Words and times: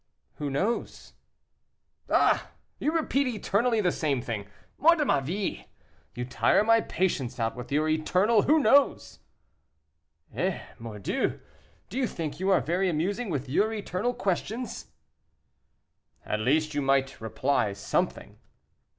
"Who 0.37 0.49
knows?" 0.49 1.13
"Ah, 2.09 2.49
you 2.79 2.91
repeat 2.91 3.27
eternally 3.27 3.81
the 3.81 3.91
same 3.91 4.19
thing; 4.19 4.47
mort 4.79 4.97
de 4.97 5.05
ma 5.05 5.19
vie! 5.21 5.67
you 6.15 6.25
tire 6.25 6.63
my 6.63 6.81
patience 6.81 7.39
out 7.39 7.55
with 7.55 7.71
your 7.71 7.87
eternal 7.87 8.41
'Who 8.41 8.57
knows?'" 8.59 9.19
"Eh! 10.33 10.59
mordieu! 10.79 11.39
do 11.89 11.99
you 11.99 12.07
think 12.07 12.39
you 12.39 12.49
are 12.49 12.61
very 12.61 12.89
amusing 12.89 13.29
with 13.29 13.47
your 13.47 13.71
eternal 13.73 14.15
questions?" 14.15 14.87
"At 16.25 16.39
least 16.39 16.73
you 16.73 16.81
might 16.81 17.21
reply 17.21 17.73
something." 17.73 18.39